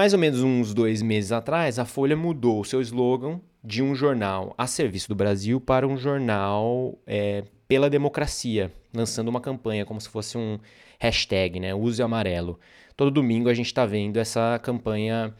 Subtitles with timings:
[0.00, 3.94] mais ou menos uns dois meses atrás, a Folha mudou o seu slogan de um
[3.94, 10.00] jornal a serviço do Brasil para um jornal é, pela democracia, lançando uma campanha como
[10.00, 10.58] se fosse um
[10.98, 11.74] hashtag, né?
[11.74, 12.58] Use amarelo.
[12.96, 15.34] Todo domingo a gente está vendo essa campanha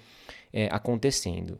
[0.53, 1.59] é, acontecendo.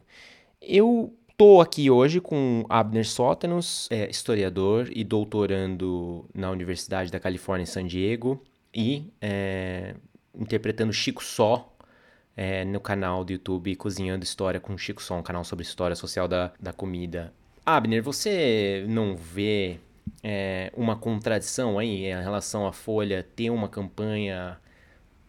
[0.61, 7.63] Eu estou aqui hoje com Abner Sótenos, é, historiador e doutorando na Universidade da Califórnia
[7.63, 9.95] em San Diego e é,
[10.37, 11.70] interpretando Chico Só
[12.35, 16.27] é, no canal do YouTube Cozinhando História com Chico Só, um canal sobre história social
[16.27, 17.33] da, da comida.
[17.65, 19.79] Abner, você não vê
[20.23, 24.57] é, uma contradição aí em relação à Folha ter uma campanha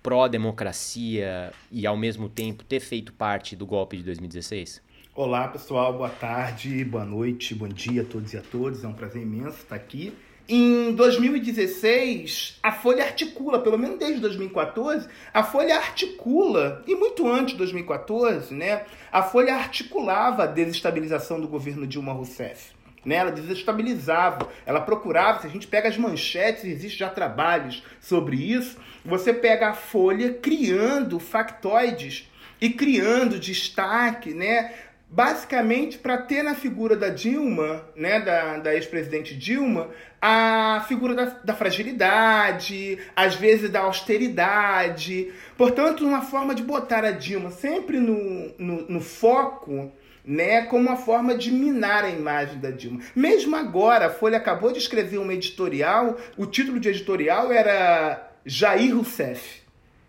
[0.03, 4.83] pró-democracia e ao mesmo tempo ter feito parte do golpe de 2016?
[5.15, 8.83] Olá pessoal, boa tarde, boa noite, bom dia a todos e a todas.
[8.83, 10.13] É um prazer imenso estar aqui.
[10.49, 17.53] Em 2016, a Folha articula, pelo menos desde 2014, a Folha articula, e muito antes
[17.53, 22.73] de 2014, né, a Folha articulava a desestabilização do governo Dilma Rousseff.
[23.05, 23.17] Né?
[23.17, 25.41] Ela desestabilizava, ela procurava.
[25.41, 28.77] Se a gente pega as manchetes, existe já trabalhos sobre isso.
[29.05, 34.73] Você pega a Folha criando factoides e criando destaque, né?
[35.13, 41.25] Basicamente para ter na figura da Dilma, né, da, da ex-presidente Dilma, a figura da,
[41.45, 45.31] da, fragilidade, às vezes da austeridade.
[45.55, 49.93] Portanto, uma forma de botar a Dilma sempre no, no, no foco
[50.25, 53.01] né, como uma forma de minar a imagem da Dilma.
[53.15, 58.97] Mesmo agora, a Folha acabou de escrever um editorial, o título de editorial era Jair
[58.97, 59.62] Rousseff.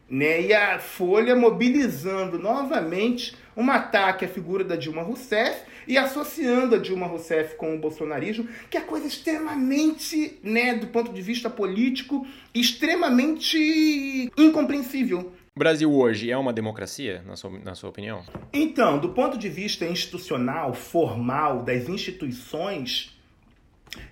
[0.09, 6.75] Né, e a Folha mobilizando novamente um ataque à figura da Dilma Rousseff e associando
[6.75, 11.49] a Dilma Rousseff com o bolsonarismo, que é coisa extremamente, né, do ponto de vista
[11.49, 15.31] político, extremamente incompreensível.
[15.55, 18.23] O Brasil hoje é uma democracia, na sua, na sua opinião?
[18.51, 23.15] Então, do ponto de vista institucional, formal, das instituições,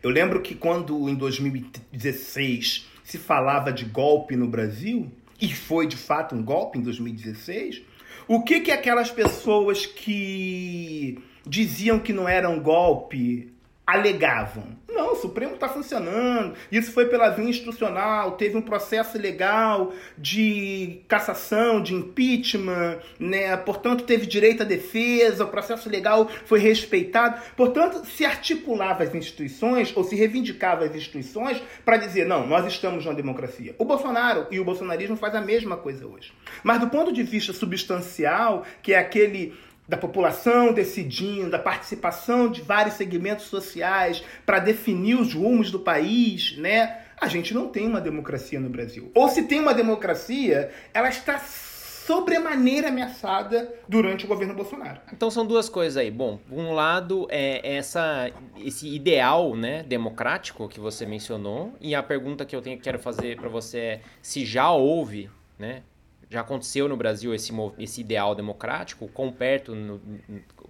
[0.04, 5.98] eu lembro que quando em 2016 se falava de golpe no Brasil, e foi de
[5.98, 7.82] fato um golpe em 2016,
[8.28, 13.51] o que que aquelas pessoas que diziam que não era um golpe
[13.92, 14.80] alegavam?
[14.90, 16.54] Não, o Supremo está funcionando.
[16.72, 23.56] Isso foi pela via institucional, teve um processo legal de cassação, de impeachment, né?
[23.58, 27.42] Portanto, teve direito à defesa, o processo legal foi respeitado.
[27.56, 33.06] Portanto, se articulava as instituições ou se reivindicava as instituições para dizer, não, nós estamos
[33.06, 33.74] numa democracia.
[33.78, 36.34] O Bolsonaro e o bolsonarismo faz a mesma coisa hoje.
[36.64, 39.54] Mas do ponto de vista substancial, que é aquele
[39.88, 46.56] da população decidindo, da participação de vários segmentos sociais para definir os rumos do país,
[46.58, 47.02] né?
[47.20, 49.12] A gente não tem uma democracia no Brasil.
[49.14, 55.00] Ou se tem uma democracia, ela está sobremaneira ameaçada durante o governo Bolsonaro.
[55.14, 56.10] Então são duas coisas aí.
[56.10, 62.44] Bom, um lado é essa esse ideal, né, democrático que você mencionou, e a pergunta
[62.44, 65.84] que eu tenho quero fazer para você é se já houve, né,
[66.32, 70.02] já aconteceu no Brasil esse, esse ideal democrático, o quão perto, no,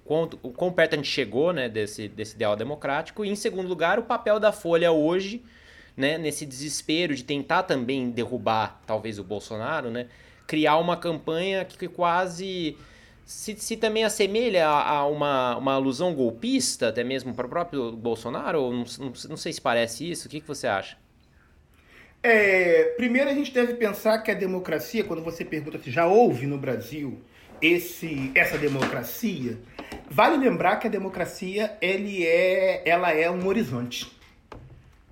[0.04, 3.70] quão, o quão perto a gente chegou né, desse, desse ideal democrático, e em segundo
[3.70, 5.44] lugar, o papel da Folha hoje,
[5.96, 10.08] né, nesse desespero de tentar também derrubar talvez o Bolsonaro, né,
[10.48, 12.76] criar uma campanha que quase
[13.24, 17.92] se, se também assemelha a, a, uma, uma alusão golpista, até mesmo para o próprio
[17.92, 20.98] Bolsonaro, não, não, não sei se parece isso, o que, que você acha?
[22.24, 26.46] É, primeiro a gente deve pensar que a democracia, quando você pergunta se já houve
[26.46, 27.20] no Brasil
[27.60, 29.58] esse, essa democracia,
[30.08, 34.12] vale lembrar que a democracia ele é, ela é um horizonte.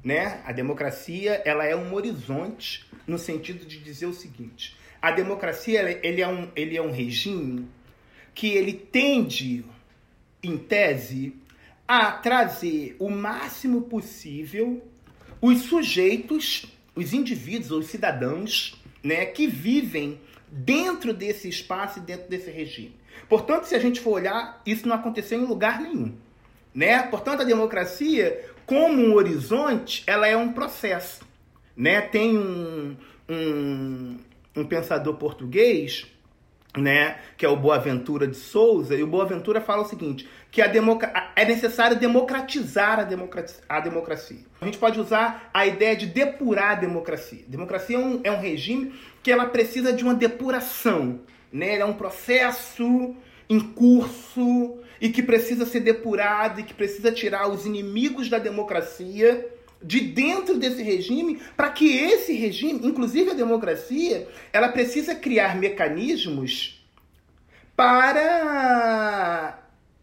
[0.04, 0.40] Né?
[0.46, 6.22] A democracia ela é um horizonte no sentido de dizer o seguinte: a democracia ele
[6.22, 7.68] é um, ele é um regime
[8.36, 9.66] que ele tende,
[10.44, 11.36] em tese,
[11.88, 14.82] a trazer o máximo possível
[15.42, 20.20] os sujeitos os indivíduos, os cidadãos, né, que vivem
[20.52, 22.96] dentro desse espaço e dentro desse regime.
[23.28, 26.14] Portanto, se a gente for olhar, isso não aconteceu em lugar nenhum.
[26.74, 27.02] Né?
[27.04, 31.28] Portanto, a democracia, como um horizonte, ela é um processo.
[31.76, 32.02] Né?
[32.02, 32.96] Tem um,
[33.28, 34.18] um,
[34.56, 36.08] um pensador português
[36.78, 40.72] né, que é o Boaventura de Souza, e o Boaventura fala o seguinte, que a
[41.36, 44.40] é necessário democratizar a, democracia, a democracia.
[44.62, 47.44] A gente pode usar a ideia de depurar a democracia.
[47.48, 48.94] Democracia é um, é um regime
[49.24, 51.22] que ela precisa de uma depuração,
[51.52, 51.78] né?
[51.80, 53.16] é um processo
[53.50, 59.48] em curso e que precisa ser depurado e que precisa tirar os inimigos da democracia
[59.82, 66.86] de dentro desse regime, para que esse regime, inclusive a democracia, ela precisa criar mecanismos
[67.76, 69.58] para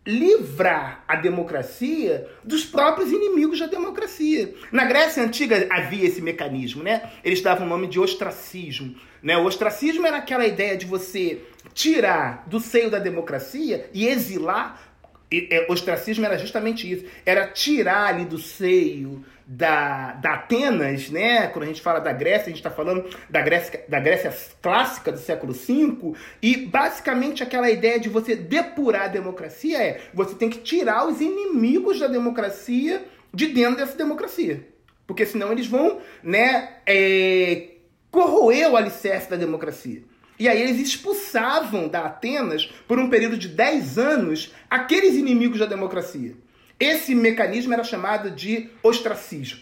[0.07, 4.55] livrar a democracia dos próprios inimigos da democracia.
[4.71, 7.11] Na Grécia Antiga havia esse mecanismo, né?
[7.25, 8.95] Eles davam o nome de ostracismo.
[9.21, 9.37] Né?
[9.37, 11.43] O ostracismo era aquela ideia de você
[11.75, 14.81] tirar do seio da democracia e exilar.
[15.29, 17.05] E, é, ostracismo era justamente isso.
[17.25, 21.47] Era tirar ali do seio da, da Atenas, né?
[21.47, 25.13] Quando a gente fala da Grécia, a gente está falando da Grécia, da Grécia clássica
[25.13, 26.15] do século V.
[26.43, 31.21] E basicamente aquela ideia de você depurar a democracia é você tem que tirar os
[31.21, 34.67] inimigos da democracia de dentro dessa democracia.
[35.07, 37.69] Porque senão eles vão, né, é,
[38.11, 40.03] corroer o alicerce da democracia.
[40.39, 45.67] E aí eles expulsavam da Atenas, por um período de 10 anos, aqueles inimigos da
[45.67, 46.35] democracia.
[46.79, 49.61] Esse mecanismo era chamado de ostracismo.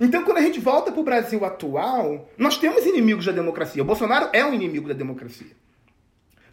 [0.00, 3.82] Então, quando a gente volta para o Brasil atual, nós temos inimigos da democracia.
[3.82, 5.46] O Bolsonaro é um inimigo da democracia.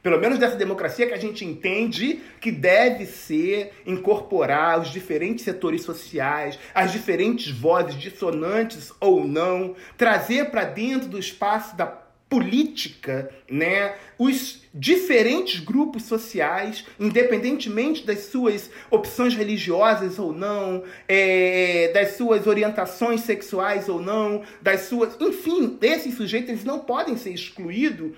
[0.03, 5.81] Pelo menos dessa democracia que a gente entende que deve ser incorporar os diferentes setores
[5.83, 12.02] sociais, as diferentes vozes dissonantes ou não, trazer para dentro do espaço da
[12.33, 22.17] política, né, os diferentes grupos sociais, independentemente das suas opções religiosas ou não, é, das
[22.17, 28.17] suas orientações sexuais ou não, das suas, enfim, esses sujeitos eles não podem ser excluídos.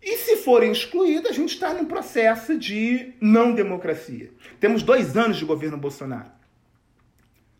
[0.00, 4.30] E se forem excluídos, a gente está num processo de não democracia.
[4.60, 6.37] Temos dois anos de governo Bolsonaro.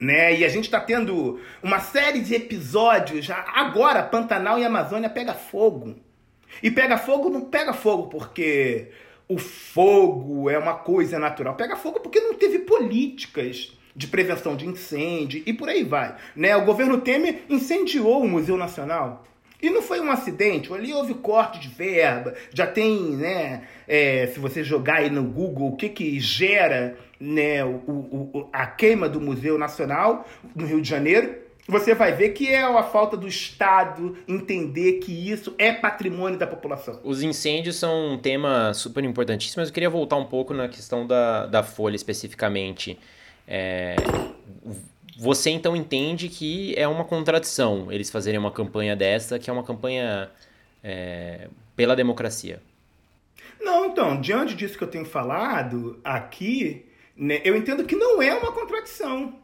[0.00, 0.39] Né?
[0.39, 3.29] E a gente está tendo uma série de episódios.
[3.31, 5.97] Agora, Pantanal e Amazônia pega fogo.
[6.62, 8.89] E pega fogo não pega fogo porque
[9.29, 11.55] o fogo é uma coisa natural.
[11.55, 16.17] Pega fogo porque não teve políticas de prevenção de incêndio e por aí vai.
[16.35, 16.56] Né?
[16.56, 19.25] O governo Temer incendiou o Museu Nacional.
[19.60, 24.38] E não foi um acidente, ali houve corte de verba, já tem, né, é, se
[24.38, 29.20] você jogar aí no Google o que que gera né, o, o, a queima do
[29.20, 31.34] Museu Nacional no Rio de Janeiro,
[31.66, 36.46] você vai ver que é a falta do Estado entender que isso é patrimônio da
[36.46, 36.99] população.
[37.05, 41.06] Os incêndios são um tema super importantíssimo, mas eu queria voltar um pouco na questão
[41.06, 42.99] da, da Folha especificamente.
[43.46, 43.96] É,
[45.19, 49.65] você então entende que é uma contradição eles fazerem uma campanha dessa, que é uma
[49.65, 50.31] campanha
[50.82, 52.62] é, pela democracia?
[53.61, 56.87] Não, então, diante disso que eu tenho falado aqui,
[57.17, 59.35] né, eu entendo que não é uma contradição.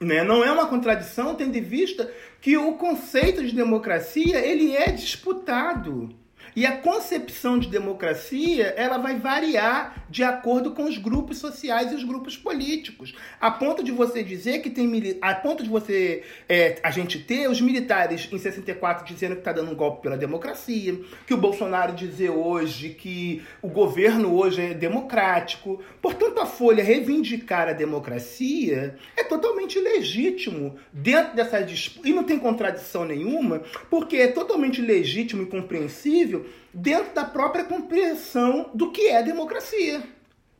[0.00, 0.24] Né?
[0.24, 2.10] Não é uma contradição, tendo em vista
[2.40, 6.08] que o conceito de democracia ele é disputado.
[6.54, 11.94] E a concepção de democracia ela vai variar de acordo com os grupos sociais e
[11.94, 16.78] os grupos políticos, a ponto de você dizer que tem a ponto de você é,
[16.82, 20.98] a gente ter os militares em 64 dizendo que está dando um golpe pela democracia,
[21.26, 25.80] que o Bolsonaro dizer hoje que o governo hoje é democrático.
[26.02, 31.60] Portanto, a Folha reivindicar a democracia é totalmente legítimo dentro dessa
[32.04, 36.39] e não tem contradição nenhuma, porque é totalmente legítimo e compreensível
[36.72, 40.02] dentro da própria compreensão do que é democracia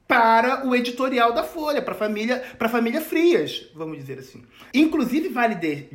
[0.06, 4.42] para o editorial da Folha, para a família, para família Frias, vamos dizer assim.
[4.74, 5.86] Inclusive vale de,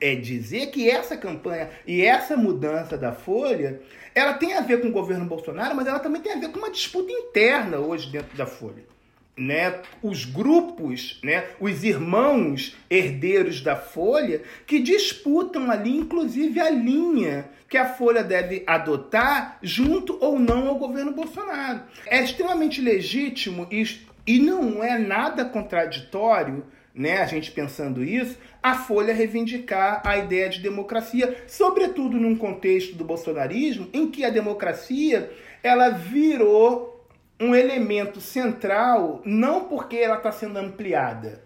[0.00, 3.80] é, dizer que essa campanha e essa mudança da Folha,
[4.14, 6.58] ela tem a ver com o governo Bolsonaro, mas ela também tem a ver com
[6.58, 8.93] uma disputa interna hoje dentro da Folha
[9.36, 17.48] né, os grupos, né, os irmãos herdeiros da Folha, que disputam ali, inclusive, a linha
[17.68, 21.82] que a Folha deve adotar junto ou não ao governo Bolsonaro.
[22.06, 23.84] É extremamente legítimo e,
[24.26, 26.64] e não é nada contraditório,
[26.94, 32.94] né, a gente pensando isso, a Folha reivindicar a ideia de democracia, sobretudo num contexto
[32.94, 35.28] do bolsonarismo, em que a democracia
[35.60, 36.93] ela virou
[37.40, 41.42] um elemento central, não porque ela está sendo ampliada,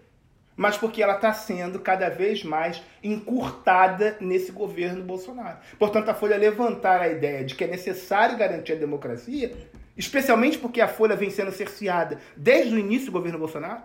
[0.57, 5.59] mas porque ela está sendo cada vez mais encurtada nesse governo Bolsonaro.
[5.79, 9.53] Portanto, a Folha levantar a ideia de que é necessário garantir a democracia,
[9.97, 13.83] especialmente porque a Folha vem sendo cerceada desde o início do governo Bolsonaro.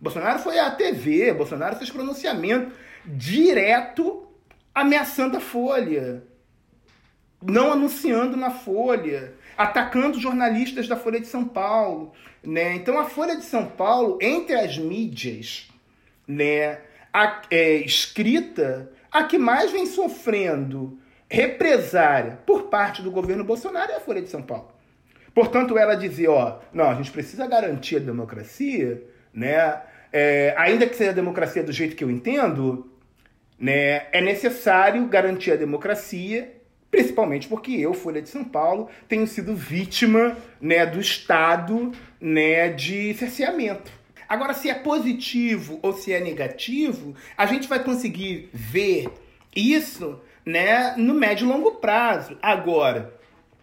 [0.00, 2.72] Bolsonaro foi à TV, Bolsonaro fez pronunciamento
[3.04, 4.26] direto
[4.74, 6.22] ameaçando a Folha,
[7.42, 12.12] não anunciando na Folha atacando jornalistas da Folha de São Paulo.
[12.42, 12.74] Né?
[12.74, 15.68] Então a Folha de São Paulo, entre as mídias
[16.26, 16.78] né,
[17.12, 23.96] a, é, escrita, a que mais vem sofrendo represária por parte do governo Bolsonaro é
[23.96, 24.72] a Folha de São Paulo.
[25.34, 29.02] Portanto, ela dizia, ó, não, a gente precisa garantir a democracia,
[29.32, 29.80] né?
[30.12, 32.90] É, ainda que seja a democracia do jeito que eu entendo,
[33.56, 36.59] né, é necessário garantir a democracia
[36.90, 43.14] Principalmente porque eu, Folha de São Paulo, tenho sido vítima né, do estado né, de
[43.14, 43.92] cerceamento.
[44.28, 49.08] Agora, se é positivo ou se é negativo, a gente vai conseguir ver
[49.54, 52.36] isso né, no médio e longo prazo.
[52.42, 53.14] Agora,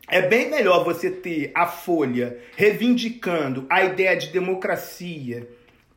[0.07, 5.47] é bem melhor você ter a Folha reivindicando a ideia de democracia,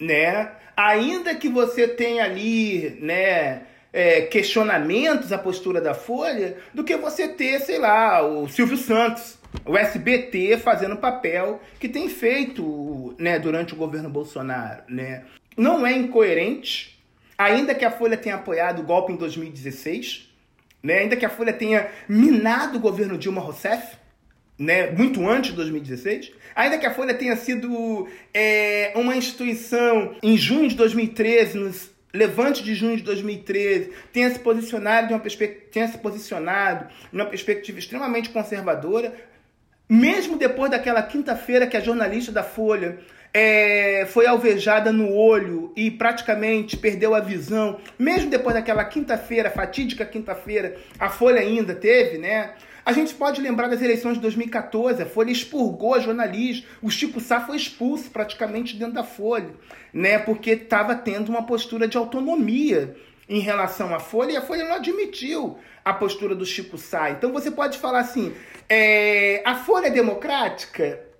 [0.01, 0.51] né?
[0.77, 7.29] Ainda que você tenha ali, né, é, questionamentos à postura da Folha, do que você
[7.29, 13.75] ter, sei lá, o Silvio Santos, o SBT fazendo papel que tem feito, né, durante
[13.75, 15.25] o governo Bolsonaro, né?
[15.57, 16.99] Não é incoerente,
[17.37, 20.31] ainda que a Folha tenha apoiado o golpe em 2016,
[20.83, 21.01] né?
[21.01, 23.99] Ainda que a Folha tenha minado o governo Dilma Rousseff,
[24.59, 24.91] né?
[24.91, 30.69] muito antes de 2016, ainda que a Folha tenha sido é, uma instituição em junho
[30.69, 35.23] de 2013, nos Levante de junho de 2013 tenha se posicionado de uma
[35.71, 39.15] tenha se posicionado numa perspectiva extremamente conservadora,
[39.89, 42.99] mesmo depois daquela quinta-feira que a jornalista da Folha
[43.33, 50.05] é, foi alvejada no olho e praticamente perdeu a visão, mesmo depois daquela quinta-feira, fatídica
[50.05, 52.55] quinta-feira, a Folha ainda teve, né?
[52.91, 57.21] A gente pode lembrar das eleições de 2014, a Folha expurgou a jornalista, o Chico
[57.21, 59.51] Sá foi expulso praticamente dentro da Folha,
[59.93, 60.19] né?
[60.19, 62.97] Porque estava tendo uma postura de autonomia
[63.29, 67.11] em relação à Folha e a Folha não admitiu a postura do Chico Sá.
[67.11, 68.35] Então você pode falar assim,
[68.69, 71.11] é, a Folha é democrática?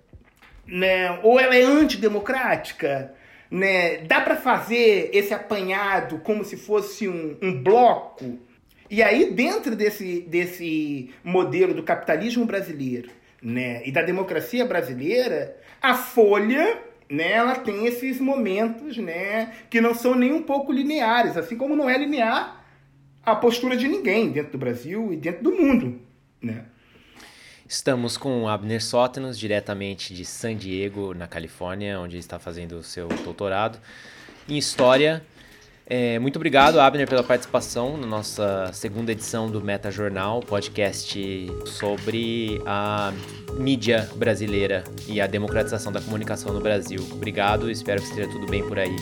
[0.67, 1.19] né?
[1.23, 3.13] Ou ela é antidemocrática,
[3.49, 3.97] né?
[3.99, 8.39] Dá para fazer esse apanhado como se fosse um, um bloco?
[8.91, 13.09] E aí, dentro desse, desse modelo do capitalismo brasileiro
[13.41, 16.77] né, e da democracia brasileira, a Folha
[17.09, 21.73] né, ela tem esses momentos né, que não são nem um pouco lineares, assim como
[21.73, 22.65] não é linear
[23.23, 26.01] a postura de ninguém dentro do Brasil e dentro do mundo.
[26.41, 26.65] Né?
[27.65, 33.07] Estamos com Abner Sótenos, diretamente de San Diego, na Califórnia, onde está fazendo o seu
[33.07, 33.79] doutorado
[34.49, 35.23] em História.
[35.93, 42.61] É, muito obrigado, Abner, pela participação na nossa segunda edição do Meta Jornal, podcast sobre
[42.65, 43.11] a
[43.57, 47.05] mídia brasileira e a democratização da comunicação no Brasil.
[47.11, 48.95] Obrigado, espero que esteja tudo bem por aí.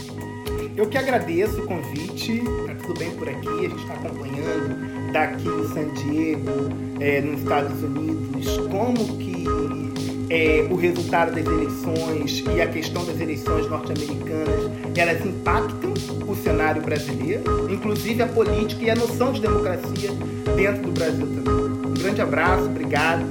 [0.75, 5.47] Eu que agradeço o convite, tá tudo bem por aqui, a gente está acompanhando daqui
[5.47, 6.69] em San Diego,
[6.99, 9.98] é, nos Estados Unidos, como que
[10.29, 15.93] é, o resultado das eleições e a questão das eleições norte-americanas, elas impactam
[16.27, 20.11] o cenário brasileiro, inclusive a política e a noção de democracia
[20.55, 21.89] dentro do Brasil também.
[21.89, 23.25] Um grande abraço, obrigado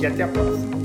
[0.00, 0.77] e até a próxima.